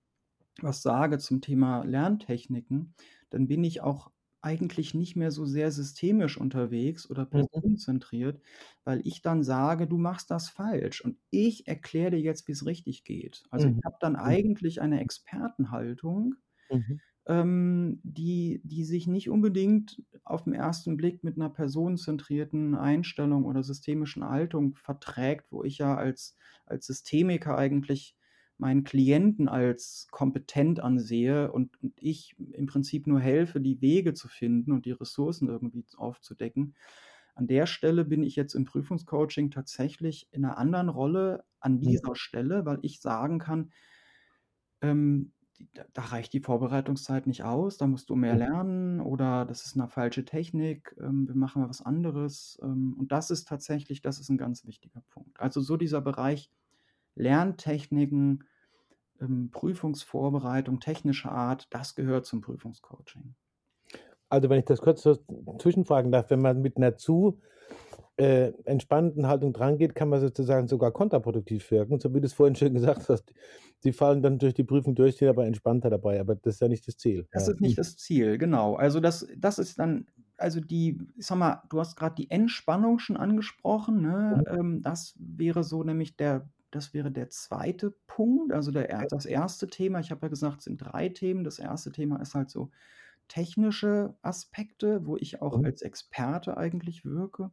was 0.61 0.83
sage 0.83 1.19
zum 1.19 1.41
Thema 1.41 1.83
Lerntechniken, 1.85 2.95
dann 3.31 3.49
bin 3.49 3.65
ich 3.65 3.81
auch 3.83 4.13
eigentlich 4.43 4.93
nicht 4.95 5.15
mehr 5.17 5.31
so 5.31 5.47
sehr 5.47 5.71
systemisch 5.71 6.37
unterwegs 6.37 7.09
oder 7.09 7.25
Mhm. 7.33 7.63
personenzentriert, 7.65 8.43
weil 8.85 9.01
ich 9.07 9.23
dann 9.23 9.45
sage, 9.45 9.87
du 9.87 9.99
machst 9.99 10.31
das 10.33 10.49
falsch 10.51 11.01
und 11.05 11.19
ich 11.31 11.69
erkläre 11.69 12.11
dir 12.13 12.21
jetzt, 12.21 12.49
wie 12.49 12.53
es 12.53 12.67
richtig 12.67 13.05
geht. 13.05 13.45
Also 13.51 13.69
ich 13.69 13.75
Mhm. 13.75 13.83
habe 13.85 13.97
dann 14.01 14.17
Mhm. 14.25 14.37
eigentlich 14.41 14.81
eine 14.83 15.01
Expertenhaltung, 15.01 16.35
Mhm. 16.71 16.99
ähm, 17.27 18.01
die, 18.03 18.61
die 18.65 18.85
sich 18.85 19.07
nicht 19.07 19.31
unbedingt 19.31 20.03
auf 20.25 20.45
den 20.45 20.55
ersten 20.55 20.97
Blick 20.97 21.23
mit 21.25 21.37
einer 21.37 21.51
personenzentrierten 21.51 22.75
Einstellung 22.75 23.45
oder 23.45 23.63
systemischen 23.63 24.25
Haltung 24.29 24.75
verträgt, 24.77 25.53
wo 25.53 25.63
ich 25.65 25.79
ja 25.79 25.97
als, 25.97 26.37
als 26.67 26.87
Systemiker 26.87 27.57
eigentlich 27.57 28.17
meinen 28.63 28.85
Klienten 28.85 29.49
als 29.49 30.07
kompetent 30.13 30.79
ansehe 30.79 31.51
und, 31.51 31.83
und 31.83 31.95
ich 32.01 32.37
im 32.53 32.67
Prinzip 32.67 33.09
nur 33.09 33.19
helfe, 33.19 33.61
die 33.61 33.81
Wege 33.81 34.15
zu 34.15 34.29
finden 34.29 34.71
und 34.71 34.87
die 34.87 34.93
Ressourcen 34.93 35.49
irgendwie 35.49 35.85
aufzudecken. 35.97 36.75
An 37.35 37.49
der 37.49 37.67
Stelle 37.67 38.05
bin 38.05 38.23
ich 38.23 38.37
jetzt 38.37 38.55
im 38.55 38.65
Prüfungscoaching 38.65 39.51
tatsächlich 39.51 40.29
in 40.31 40.45
einer 40.45 40.59
anderen 40.59 40.89
Rolle 40.89 41.45
an 41.59 41.81
dieser 41.81 42.15
Stelle, 42.15 42.65
weil 42.65 42.79
ich 42.83 43.01
sagen 43.01 43.41
kann, 43.41 43.73
ähm, 44.81 45.33
da, 45.75 45.85
da 45.93 46.03
reicht 46.03 46.33
die 46.33 46.41
Vorbereitungszeit 46.41 47.27
nicht 47.27 47.43
aus, 47.43 47.79
da 47.79 47.89
musst 47.89 48.11
du 48.11 48.15
mehr 48.17 48.37
lernen 48.37 49.01
oder 49.01 49.45
das 49.45 49.67
ist 49.67 49.77
eine 49.77 49.89
falsche 49.89 50.25
Technik, 50.25 50.95
ähm, 51.01 51.27
wir 51.27 51.35
machen 51.35 51.63
mal 51.63 51.69
was 51.69 51.83
anderes. 51.83 52.61
Ähm, 52.63 52.95
und 52.97 53.11
das 53.11 53.33
ist 53.33 53.49
tatsächlich, 53.49 54.03
das 54.03 54.21
ist 54.21 54.29
ein 54.29 54.39
ganz 54.39 54.65
wichtiger 54.65 55.03
Punkt. 55.11 55.41
Also 55.41 55.61
so 55.61 55.77
dieser 55.77 56.01
Bereich 56.01 56.49
Lerntechniken, 57.15 58.45
ähm, 59.23 59.51
Prüfungsvorbereitung 59.53 60.81
technischer 60.81 61.33
Art, 61.33 61.69
das 61.71 61.95
gehört 61.95 62.27
zum 62.27 62.41
Prüfungscoaching. 62.41 63.35
Also 64.29 64.49
wenn 64.49 64.59
ich 64.59 64.65
das 64.65 64.81
kurz 64.81 65.03
so 65.03 65.19
zwischenfragen 65.59 66.11
darf, 66.11 66.31
wenn 66.31 66.41
man 66.41 66.63
mit 66.63 66.77
einer 66.77 66.97
zu 66.97 67.41
äh, 68.17 68.53
entspannten 68.65 69.27
Haltung 69.27 69.53
drangeht, 69.53 69.95
kann 69.95 70.09
man 70.09 70.21
sozusagen 70.21 70.69
sogar 70.69 70.91
kontraproduktiv 70.91 71.71
wirken. 71.71 71.99
So 71.99 72.15
wie 72.15 72.21
du 72.21 72.27
es 72.27 72.33
vorhin 72.33 72.55
schön 72.55 72.75
gesagt 72.75 73.09
hast, 73.09 73.33
sie 73.81 73.93
fallen 73.93 74.23
dann 74.23 74.39
durch 74.39 74.55
die 74.55 74.65
Prüfung 74.65 74.95
durch, 74.95 75.17
sind 75.17 75.29
aber 75.29 75.47
entspannter 75.47 75.91
dabei, 75.91 76.21
aber 76.21 76.35
das 76.37 76.55
ist 76.55 76.61
ja 76.61 76.69
nicht 76.69 76.87
das 76.87 76.97
Ziel. 76.97 77.27
Das 77.33 77.49
ist 77.49 77.61
nicht 77.61 77.79
das 77.79 77.97
Ziel, 77.97 78.39
genau. 78.39 78.75
Also 78.75 79.01
das, 79.01 79.27
das 79.37 79.59
ist 79.59 79.79
dann, 79.79 80.07
also 80.37 80.61
die, 80.61 80.99
ich 81.17 81.27
sag 81.27 81.39
mal, 81.39 81.63
du 81.71 81.81
hast 81.81 81.97
gerade 81.97 82.15
die 82.15 82.31
Entspannung 82.31 82.99
schon 82.99 83.17
angesprochen, 83.17 84.03
ne? 84.03 84.45
Mhm. 84.47 84.59
Ähm, 84.59 84.83
das 84.83 85.15
wäre 85.19 85.65
so 85.65 85.83
nämlich 85.83 86.17
der, 86.17 86.49
das 86.73 86.95
wäre 86.95 87.13
der 87.13 87.31
zweite 87.31 87.93
Punkt, 88.09 88.53
also 88.53 88.73
der, 88.73 89.07
das 89.09 89.27
erste 89.27 89.69
Thema, 89.69 90.01
ich 90.01 90.11
habe 90.11 90.23
ja 90.27 90.29
gesagt, 90.31 90.59
es 90.61 90.65
sind 90.65 90.79
drei 90.79 91.09
Themen. 91.11 91.45
Das 91.45 91.59
erste 91.61 91.93
Thema 91.93 92.21
ist 92.21 92.35
halt 92.35 92.51
so 92.51 92.71
technische 93.29 94.17
Aspekte, 94.23 95.07
wo 95.07 95.17
ich 95.17 95.43
auch 95.43 95.59
Mhm. 95.59 95.65
als 95.65 95.83
Experte 95.83 96.57
eigentlich 96.57 97.05
wirke. 97.05 97.53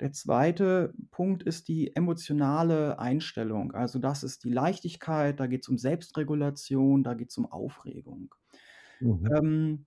Der 0.00 0.12
zweite 0.12 0.94
Punkt 1.10 1.42
ist 1.44 1.68
die 1.68 1.94
emotionale 1.96 2.98
Einstellung. 2.98 3.72
Also 3.72 3.98
das 4.00 4.24
ist 4.24 4.44
die 4.44 4.50
Leichtigkeit, 4.50 5.40
da 5.40 5.46
geht 5.46 5.62
es 5.62 5.68
um 5.68 5.78
Selbstregulation, 5.78 7.04
da 7.04 7.14
geht 7.14 7.30
es 7.30 7.38
um 7.38 7.46
Aufregung. 7.50 8.34
Mhm. 9.00 9.34
Ähm, 9.36 9.86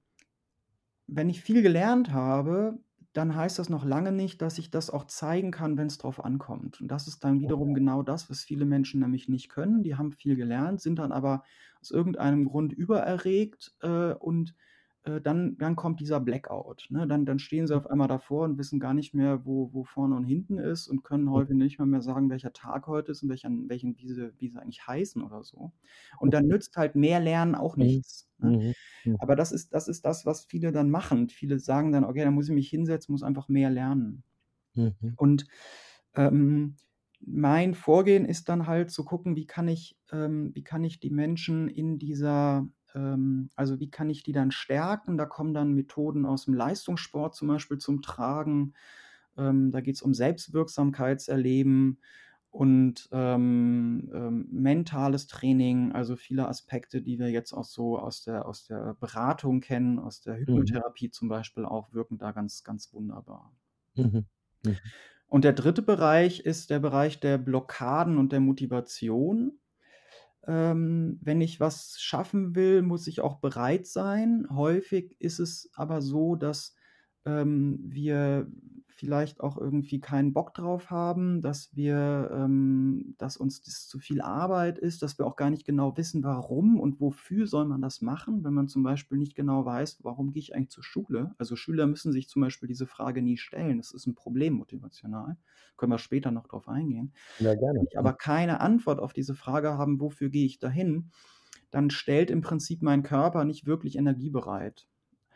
wenn 1.07 1.29
ich 1.29 1.41
viel 1.41 1.61
gelernt 1.61 2.11
habe, 2.11 2.79
dann 3.13 3.35
heißt 3.35 3.57
das 3.59 3.69
noch 3.69 3.83
lange 3.85 4.11
nicht, 4.11 4.41
dass 4.41 4.57
ich 4.57 4.69
das 4.69 4.89
auch 4.89 5.05
zeigen 5.05 5.51
kann, 5.51 5.77
wenn 5.77 5.87
es 5.87 5.97
drauf 5.97 6.23
ankommt. 6.23 6.81
Und 6.81 6.89
das 6.89 7.07
ist 7.07 7.23
dann 7.23 7.39
wiederum 7.39 7.73
genau 7.73 8.03
das, 8.03 8.29
was 8.29 8.43
viele 8.43 8.65
Menschen 8.65 8.99
nämlich 8.99 9.27
nicht 9.27 9.49
können. 9.49 9.83
Die 9.83 9.95
haben 9.95 10.11
viel 10.11 10.35
gelernt, 10.35 10.81
sind 10.81 10.99
dann 10.99 11.11
aber 11.11 11.43
aus 11.81 11.91
irgendeinem 11.91 12.45
Grund 12.45 12.73
übererregt 12.73 13.75
äh, 13.81 14.13
und 14.13 14.53
äh, 15.07 15.21
dann, 15.21 15.57
dann 15.57 15.75
kommt 15.75 15.99
dieser 15.99 16.19
Blackout. 16.19 16.87
Ne? 16.89 17.07
Dann, 17.07 17.25
dann 17.25 17.39
stehen 17.39 17.67
sie 17.67 17.75
auf 17.75 17.87
einmal 17.87 18.07
davor 18.07 18.45
und 18.45 18.57
wissen 18.57 18.79
gar 18.79 18.93
nicht 18.93 19.13
mehr, 19.13 19.45
wo, 19.45 19.73
wo 19.73 19.83
vorne 19.83 20.15
und 20.15 20.25
hinten 20.25 20.59
ist 20.59 20.87
und 20.87 21.03
können 21.03 21.31
häufig 21.31 21.55
nicht 21.55 21.79
mal 21.79 21.85
mehr 21.87 22.01
sagen, 22.01 22.29
welcher 22.29 22.53
Tag 22.53 22.87
heute 22.87 23.11
ist 23.11 23.23
und 23.23 23.29
welchen, 23.29 23.69
welchen 23.69 23.97
wie, 23.97 24.07
sie, 24.09 24.33
wie 24.39 24.49
sie 24.49 24.59
eigentlich 24.61 24.87
heißen 24.87 25.21
oder 25.23 25.43
so. 25.43 25.73
Und 26.19 26.33
dann 26.33 26.47
nützt 26.47 26.75
halt 26.77 26.95
mehr 26.95 27.19
Lernen 27.19 27.55
auch 27.55 27.77
Mhm. 27.77 28.01
nichts. 28.01 28.29
Ne? 28.39 28.57
Mhm. 28.57 28.73
Mhm. 29.05 29.17
Aber 29.19 29.35
das 29.35 29.51
ist, 29.51 29.73
das 29.73 29.87
ist 29.87 30.05
das, 30.05 30.25
was 30.25 30.45
viele 30.45 30.71
dann 30.71 30.89
machen. 30.91 31.29
Viele 31.29 31.59
sagen 31.59 31.91
dann, 31.91 32.05
okay, 32.05 32.23
dann 32.23 32.33
muss 32.35 32.49
ich 32.49 32.55
mich 32.55 32.69
hinsetzen, 32.69 33.13
muss 33.13 33.23
einfach 33.23 33.49
mehr 33.49 33.69
lernen. 33.69 34.23
Mhm. 34.75 35.17
Und 35.17 35.47
ähm, 36.15 36.75
mein 37.19 37.73
Vorgehen 37.73 38.25
ist 38.25 38.49
dann 38.49 38.67
halt 38.67 38.91
zu 38.91 39.03
gucken, 39.05 39.35
wie 39.35 39.47
kann 39.47 39.67
ich, 39.67 39.97
ähm, 40.11 40.51
wie 40.53 40.63
kann 40.63 40.83
ich 40.83 40.99
die 40.99 41.09
Menschen 41.09 41.67
in 41.67 41.97
dieser, 41.97 42.67
ähm, 42.97 43.49
also 43.55 43.79
wie 43.79 43.89
kann 43.91 44.09
ich 44.09 44.23
die 44.23 44.31
dann 44.31 44.51
stärken? 44.51 45.17
Da 45.17 45.25
kommen 45.25 45.53
dann 45.53 45.73
Methoden 45.73 46.25
aus 46.25 46.45
dem 46.45 46.55
Leistungssport 46.55 47.35
zum 47.35 47.47
Beispiel 47.47 47.77
zum 47.77 48.01
Tragen. 48.01 48.73
Ähm, 49.37 49.71
da 49.71 49.81
geht 49.81 49.95
es 49.95 50.01
um 50.01 50.13
Selbstwirksamkeitserleben 50.13 51.99
und 52.49 53.07
ähm, 53.11 54.09
ähm, 54.13 54.47
mentales 54.51 55.27
Training, 55.27 55.91
also 55.91 56.15
viele 56.15 56.47
Aspekte, 56.47 57.01
die 57.01 57.19
wir 57.19 57.29
jetzt 57.29 57.53
auch 57.53 57.65
so 57.65 57.99
aus 57.99 58.23
der, 58.23 58.47
aus 58.47 58.65
der 58.65 58.95
Beratung 58.95 59.59
kennen, 59.61 59.99
aus 59.99 60.21
der 60.21 60.37
Hypnotherapie 60.39 61.11
zum 61.11 61.29
Beispiel 61.29 61.65
auch, 61.65 61.93
wirken 61.93 62.17
da 62.17 62.31
ganz, 62.31 62.63
ganz 62.63 62.91
wunderbar. 62.93 63.53
Mhm. 63.95 64.25
Mhm. 64.65 64.77
Und 65.27 65.43
der 65.43 65.53
dritte 65.53 65.81
Bereich 65.81 66.39
ist 66.39 66.69
der 66.69 66.79
Bereich 66.79 67.19
der 67.19 67.37
Blockaden 67.37 68.17
und 68.17 68.31
der 68.31 68.39
Motivation. 68.39 69.59
Ähm, 70.47 71.19
wenn 71.21 71.41
ich 71.41 71.59
was 71.59 71.97
schaffen 71.99 72.55
will, 72.55 72.81
muss 72.81 73.07
ich 73.07 73.21
auch 73.21 73.39
bereit 73.39 73.85
sein. 73.85 74.47
Häufig 74.49 75.15
ist 75.19 75.39
es 75.39 75.69
aber 75.73 76.01
so, 76.01 76.35
dass 76.35 76.75
ähm, 77.25 77.79
wir 77.83 78.49
vielleicht 78.97 79.41
auch 79.41 79.57
irgendwie 79.57 79.99
keinen 79.99 80.33
Bock 80.33 80.55
drauf 80.55 80.89
haben, 80.89 81.43
dass 81.43 81.75
wir, 81.75 82.31
ähm, 82.33 83.13
dass 83.19 83.37
uns 83.37 83.61
das 83.61 83.87
zu 83.87 83.99
viel 83.99 84.21
Arbeit 84.21 84.79
ist, 84.79 85.03
dass 85.03 85.19
wir 85.19 85.27
auch 85.27 85.35
gar 85.35 85.51
nicht 85.51 85.65
genau 85.65 85.95
wissen, 85.97 86.23
warum 86.23 86.79
und 86.79 86.99
wofür 86.99 87.45
soll 87.45 87.65
man 87.65 87.79
das 87.79 88.01
machen, 88.01 88.43
wenn 88.43 88.55
man 88.55 88.67
zum 88.67 88.81
Beispiel 88.81 89.19
nicht 89.19 89.35
genau 89.35 89.65
weiß, 89.65 89.99
warum 90.01 90.31
gehe 90.31 90.41
ich 90.41 90.55
eigentlich 90.55 90.71
zur 90.71 90.83
Schule. 90.83 91.35
Also 91.37 91.55
Schüler 91.55 91.85
müssen 91.85 92.11
sich 92.11 92.27
zum 92.27 92.41
Beispiel 92.41 92.67
diese 92.67 92.87
Frage 92.87 93.21
nie 93.21 93.37
stellen. 93.37 93.77
Das 93.77 93.91
ist 93.91 94.07
ein 94.07 94.15
Problem 94.15 94.53
motivational. 94.53 95.37
Können 95.77 95.91
wir 95.91 95.99
später 95.99 96.31
noch 96.31 96.47
drauf 96.47 96.67
eingehen. 96.67 97.13
Ja, 97.37 97.53
gerne. 97.53 97.79
Wenn 97.79 97.87
ich 97.87 97.99
aber 97.99 98.13
keine 98.13 98.61
Antwort 98.61 98.99
auf 98.99 99.13
diese 99.13 99.35
Frage 99.35 99.77
haben, 99.77 100.01
wofür 100.01 100.29
gehe 100.29 100.47
ich 100.47 100.57
dahin, 100.57 101.11
dann 101.69 101.91
stellt 101.91 102.31
im 102.31 102.41
Prinzip 102.41 102.81
mein 102.81 103.03
Körper 103.03 103.45
nicht 103.45 103.67
wirklich 103.67 103.95
Energie 103.95 104.31
bereit. 104.31 104.87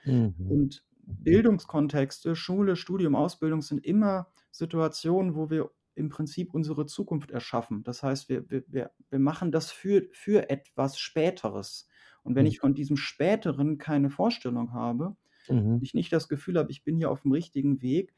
Mhm. 0.03 0.33
Und 0.49 0.83
Bildungskontexte, 1.05 2.35
Schule, 2.35 2.75
Studium, 2.75 3.15
Ausbildung 3.15 3.61
sind 3.61 3.85
immer 3.85 4.27
Situationen, 4.51 5.35
wo 5.35 5.49
wir 5.49 5.71
im 5.95 6.09
Prinzip 6.09 6.53
unsere 6.53 6.85
Zukunft 6.85 7.31
erschaffen. 7.31 7.83
Das 7.83 8.01
heißt, 8.03 8.29
wir, 8.29 8.49
wir, 8.49 8.63
wir 8.67 9.19
machen 9.19 9.51
das 9.51 9.71
für, 9.71 10.07
für 10.13 10.49
etwas 10.49 10.97
Späteres. 10.99 11.87
Und 12.23 12.35
wenn 12.35 12.45
Mhm. 12.45 12.47
ich 12.47 12.59
von 12.59 12.73
diesem 12.73 12.97
Späteren 12.97 13.77
keine 13.77 14.09
Vorstellung 14.09 14.73
habe, 14.73 15.15
Mhm. 15.47 15.81
ich 15.81 15.93
nicht 15.93 16.13
das 16.13 16.29
Gefühl 16.29 16.57
habe, 16.59 16.71
ich 16.71 16.83
bin 16.83 16.97
hier 16.97 17.11
auf 17.11 17.21
dem 17.21 17.31
richtigen 17.31 17.81
Weg, 17.81 18.13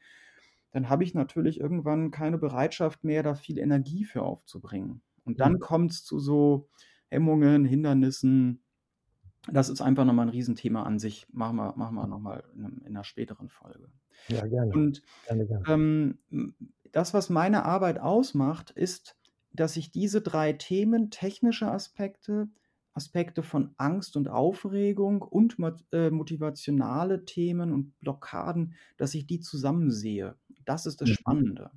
dann 0.70 0.88
habe 0.88 1.04
ich 1.04 1.14
natürlich 1.14 1.60
irgendwann 1.60 2.10
keine 2.10 2.38
Bereitschaft 2.38 3.04
mehr, 3.04 3.22
da 3.22 3.34
viel 3.34 3.58
Energie 3.58 4.04
für 4.04 4.22
aufzubringen. 4.22 5.02
Und 5.24 5.40
dann 5.40 5.54
Mhm. 5.54 5.60
kommt 5.60 5.92
es 5.92 6.04
zu 6.04 6.18
so 6.18 6.68
Hemmungen, 7.10 7.64
Hindernissen. 7.64 8.63
Das 9.52 9.68
ist 9.68 9.80
einfach 9.80 10.04
nochmal 10.04 10.26
ein 10.26 10.30
Riesenthema 10.30 10.84
an 10.84 10.98
sich. 10.98 11.26
Machen 11.32 11.56
wir, 11.56 11.74
machen 11.76 11.94
wir 11.94 12.06
nochmal 12.06 12.44
in, 12.54 12.78
in 12.78 12.86
einer 12.86 13.04
späteren 13.04 13.48
Folge. 13.48 13.90
Ja, 14.28 14.46
gerne. 14.46 14.72
Und 14.72 15.02
gerne, 15.26 15.46
gerne. 15.46 15.64
ähm, 15.68 16.54
das, 16.92 17.12
was 17.12 17.28
meine 17.28 17.64
Arbeit 17.64 17.98
ausmacht, 17.98 18.70
ist, 18.70 19.16
dass 19.52 19.76
ich 19.76 19.90
diese 19.90 20.22
drei 20.22 20.52
Themen, 20.52 21.10
technische 21.10 21.70
Aspekte, 21.70 22.48
Aspekte 22.92 23.42
von 23.42 23.74
Angst 23.76 24.16
und 24.16 24.28
Aufregung 24.28 25.20
und 25.20 25.56
äh, 25.92 26.10
motivationale 26.10 27.24
Themen 27.24 27.72
und 27.72 27.98
Blockaden, 28.00 28.74
dass 28.96 29.14
ich 29.14 29.26
die 29.26 29.40
zusammensehe. 29.40 30.36
Das 30.64 30.86
ist 30.86 31.00
das 31.00 31.08
Mhm. 31.08 31.14
Spannende. 31.14 31.70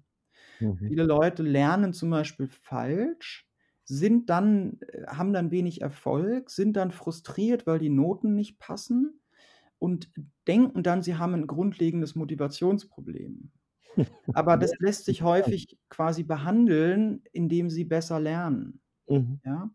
Mhm. 0.59 0.77
Viele 0.88 1.03
Leute 1.03 1.43
lernen 1.43 1.93
zum 1.93 2.12
Beispiel 2.12 2.47
falsch, 2.47 3.47
sind 3.88 4.29
dann, 4.29 4.79
äh, 4.82 5.08
haben 5.08 5.34
dann 5.34 5.51
wenig 5.51 5.82
Erfolg, 5.82 6.50
sind 6.50 6.75
dann 6.75 6.91
frustriert, 6.91 7.65
weil 7.65 7.79
die 7.79 7.89
Noten 7.89 8.36
nicht 8.36 8.60
passen 8.60 9.22
und 9.79 10.12
denken 10.48 10.84
dann, 10.84 11.01
sie 11.01 11.15
haben 11.15 11.34
ein 11.34 11.48
grundlegendes 11.48 12.15
Motivationsproblem. 12.15 13.51
Aber 14.34 14.58
das 14.58 14.74
lässt 14.79 15.06
sich 15.06 15.22
häufig 15.22 15.77
quasi 15.89 16.24
behandeln, 16.24 17.24
indem 17.32 17.70
sie 17.70 17.86
besser 17.86 18.20
lernen. 18.20 18.82
Mhm. 19.08 19.39
Ja? 19.44 19.72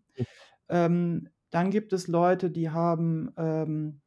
Ähm, 0.69 1.28
dann 1.50 1.71
gibt 1.71 1.92
es 1.92 2.07
Leute, 2.07 2.50
die 2.50 2.71
haben, 2.71 3.33
ähm, 3.37 4.00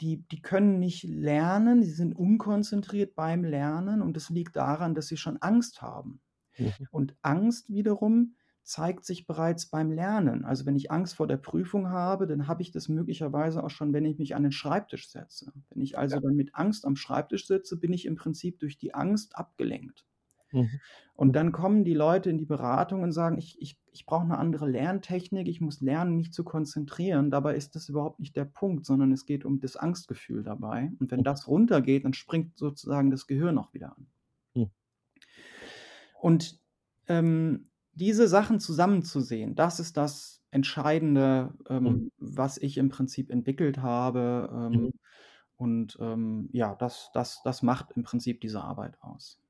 die, 0.00 0.26
die 0.28 0.42
können 0.42 0.78
nicht 0.78 1.04
lernen, 1.04 1.82
sie 1.82 1.90
sind 1.92 2.14
unkonzentriert 2.14 3.14
beim 3.14 3.44
Lernen 3.44 4.02
und 4.02 4.14
das 4.14 4.28
liegt 4.28 4.56
daran, 4.56 4.94
dass 4.94 5.06
sie 5.06 5.16
schon 5.16 5.38
Angst 5.38 5.80
haben. 5.80 6.20
Mhm. 6.58 6.72
Und 6.90 7.16
Angst 7.22 7.72
wiederum 7.72 8.34
zeigt 8.66 9.04
sich 9.04 9.26
bereits 9.28 9.66
beim 9.66 9.92
Lernen. 9.92 10.44
Also 10.44 10.66
wenn 10.66 10.74
ich 10.74 10.90
Angst 10.90 11.14
vor 11.14 11.28
der 11.28 11.36
Prüfung 11.36 11.88
habe, 11.88 12.26
dann 12.26 12.48
habe 12.48 12.62
ich 12.62 12.72
das 12.72 12.88
möglicherweise 12.88 13.62
auch 13.62 13.70
schon, 13.70 13.92
wenn 13.92 14.04
ich 14.04 14.18
mich 14.18 14.34
an 14.34 14.42
den 14.42 14.50
Schreibtisch 14.50 15.08
setze. 15.08 15.52
Wenn 15.70 15.82
ich 15.82 15.96
also 15.96 16.16
Ja. 16.16 16.20
dann 16.20 16.34
mit 16.34 16.56
Angst 16.56 16.84
am 16.84 16.96
Schreibtisch 16.96 17.46
sitze, 17.46 17.78
bin 17.78 17.92
ich 17.92 18.06
im 18.06 18.16
Prinzip 18.16 18.58
durch 18.58 18.76
die 18.76 18.92
Angst 18.92 19.36
abgelenkt. 19.36 20.04
Mhm. 20.50 20.80
Und 21.14 21.34
dann 21.34 21.52
kommen 21.52 21.84
die 21.84 21.94
Leute 21.94 22.28
in 22.28 22.38
die 22.38 22.44
Beratung 22.44 23.04
und 23.04 23.12
sagen, 23.12 23.38
ich, 23.38 23.60
ich, 23.62 23.78
ich 23.92 24.04
brauche 24.04 24.24
eine 24.24 24.36
andere 24.36 24.68
Lerntechnik, 24.68 25.46
ich 25.46 25.60
muss 25.60 25.80
lernen, 25.80 26.16
mich 26.16 26.32
zu 26.32 26.42
konzentrieren. 26.42 27.30
Dabei 27.30 27.54
ist 27.54 27.76
das 27.76 27.88
überhaupt 27.88 28.18
nicht 28.18 28.34
der 28.34 28.46
Punkt, 28.46 28.84
sondern 28.84 29.12
es 29.12 29.26
geht 29.26 29.44
um 29.44 29.60
das 29.60 29.76
Angstgefühl 29.76 30.42
dabei. 30.42 30.90
Und 30.98 31.12
wenn 31.12 31.22
das 31.22 31.46
runtergeht, 31.46 32.04
dann 32.04 32.14
springt 32.14 32.58
sozusagen 32.58 33.12
das 33.12 33.28
Gehirn 33.28 33.58
auch 33.58 33.72
wieder 33.74 33.96
an. 33.96 34.06
Hm. 34.54 34.70
Und 36.20 36.60
ähm, 37.06 37.68
diese 37.96 38.28
Sachen 38.28 38.60
zusammenzusehen, 38.60 39.56
das 39.56 39.80
ist 39.80 39.96
das 39.98 40.44
Entscheidende, 40.52 41.54
ähm, 41.68 42.06
Mhm. 42.08 42.10
was 42.18 42.58
ich 42.58 42.78
im 42.78 42.90
Prinzip 42.90 43.30
entwickelt 43.30 43.78
habe. 43.78 44.50
Ähm, 44.54 44.88
Mhm. 44.88 44.90
Und 45.56 45.98
ähm, 46.00 46.50
ja, 46.52 46.74
das, 46.76 47.10
das, 47.14 47.42
das 47.44 47.62
macht 47.62 47.92
im 47.96 48.04
Prinzip 48.04 48.40
diese 48.42 48.62
Arbeit 48.62 48.98
aus. 49.02 49.40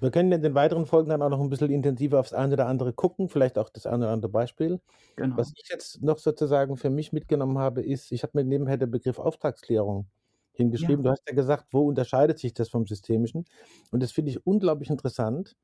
Wir 0.00 0.10
können 0.10 0.30
in 0.32 0.42
den 0.42 0.54
weiteren 0.54 0.86
Folgen 0.86 1.10
dann 1.10 1.22
auch 1.22 1.28
noch 1.28 1.40
ein 1.40 1.48
bisschen 1.50 1.70
intensiver 1.70 2.20
aufs 2.20 2.32
eine 2.32 2.54
oder 2.54 2.66
andere 2.66 2.92
gucken, 2.92 3.28
vielleicht 3.28 3.58
auch 3.58 3.68
das 3.70 3.86
eine 3.86 4.04
oder 4.04 4.12
andere 4.12 4.30
Beispiel. 4.30 4.80
Genau. 5.16 5.36
Was 5.36 5.52
ich 5.56 5.68
jetzt 5.70 6.02
noch 6.02 6.18
sozusagen 6.18 6.76
für 6.76 6.90
mich 6.90 7.12
mitgenommen 7.12 7.58
habe, 7.58 7.82
ist, 7.82 8.12
ich 8.12 8.22
habe 8.24 8.32
mir 8.38 8.44
nebenher 8.44 8.76
den 8.78 8.90
Begriff 8.90 9.18
Auftragsklärung 9.18 10.08
hingeschrieben. 10.52 11.04
Du 11.04 11.10
hast 11.10 11.22
ja 11.28 11.34
gesagt, 11.34 11.68
wo 11.72 11.82
unterscheidet 11.88 12.38
sich 12.38 12.54
das 12.54 12.68
vom 12.70 12.86
Systemischen? 12.86 13.46
Und 13.92 14.02
das 14.02 14.12
finde 14.12 14.30
ich 14.32 14.46
unglaublich 14.46 14.90
interessant, 14.90 15.56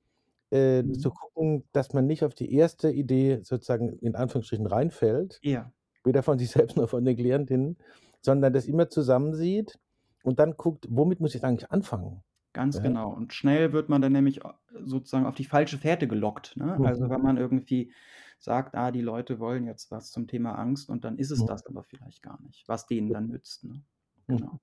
äh, 0.51 0.83
Mhm. 0.83 0.95
zu 0.95 1.11
gucken, 1.11 1.65
dass 1.73 1.93
man 1.93 2.07
nicht 2.07 2.25
auf 2.25 2.35
die 2.35 2.53
erste 2.55 2.91
Idee 2.91 3.41
sozusagen 3.43 3.91
in 4.01 4.17
Anführungsstrichen 4.17 4.67
reinfällt, 4.67 5.43
Ja, 5.43 5.73
weder 6.05 6.23
von 6.23 6.39
sich 6.39 6.51
selbst 6.71 6.77
noch 6.77 6.89
von 6.91 7.05
den 7.05 7.17
Klientinnen, 7.17 7.79
sondern 8.23 8.53
das 8.53 8.67
immer 8.67 8.89
zusammensieht 8.91 9.79
und 10.23 10.39
dann 10.39 10.57
guckt, 10.57 10.87
womit 10.91 11.21
muss 11.21 11.35
ich 11.35 11.45
eigentlich 11.45 11.71
anfangen? 11.73 12.23
ganz 12.53 12.77
Ja. 12.77 12.83
genau. 12.83 13.11
Und 13.13 13.33
schnell 13.35 13.73
wird 13.73 13.89
man 13.89 14.01
dann 14.03 14.13
nämlich 14.13 14.45
au- 14.45 14.55
sozusagen 14.85 15.27
auf 15.27 15.35
die 15.35 15.45
falsche 15.45 15.79
Fährte 15.79 16.07
gelockt. 16.09 16.57
Ne? 16.57 16.81
Also 16.83 17.05
Mhm. 17.05 17.11
wenn 17.11 17.21
man 17.23 17.37
irgendwie 17.37 17.93
sagt, 18.39 18.75
ah, 18.77 18.91
die 18.93 19.01
Leute 19.03 19.39
wollen 19.41 19.67
jetzt 19.67 19.91
was 19.91 20.11
zum 20.11 20.27
Thema 20.29 20.53
Angst 20.59 20.89
und 20.89 21.05
dann 21.05 21.19
ist 21.19 21.31
es 21.31 21.41
Mhm. 21.41 21.47
das 21.47 21.67
aber 21.67 21.83
vielleicht 21.85 22.23
gar 22.23 22.41
nicht, 22.43 22.65
was 22.69 22.87
denen 22.87 23.13
dann 23.13 23.27
nützt. 23.29 23.65
Ne? 23.65 23.83
Mhm. 24.29 24.37
Genau. 24.39 24.61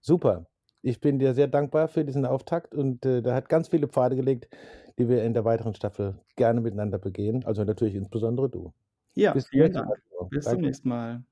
Super. 0.00 0.44
Ich 0.82 1.00
bin 1.00 1.18
dir 1.18 1.34
sehr 1.34 1.48
dankbar 1.48 1.88
für 1.88 2.04
diesen 2.04 2.24
Auftakt 2.24 2.74
und 2.74 3.04
äh, 3.04 3.22
da 3.22 3.34
hat 3.34 3.48
ganz 3.48 3.68
viele 3.68 3.88
Pfade 3.88 4.16
gelegt, 4.16 4.48
die 4.98 5.08
wir 5.08 5.24
in 5.24 5.34
der 5.34 5.44
weiteren 5.44 5.74
Staffel 5.74 6.14
gerne 6.36 6.60
miteinander 6.60 6.98
begehen. 6.98 7.44
Also 7.44 7.64
natürlich 7.64 7.94
insbesondere 7.94 8.48
du. 8.48 8.72
Ja, 9.14 9.32
Bis 9.32 9.44
zum 9.44 9.50
vielen 9.50 9.72
Dank. 9.72 9.88
Bis 10.30 10.44
zum 10.44 10.52
Danke. 10.52 10.66
nächsten 10.66 10.88
Mal. 10.88 11.24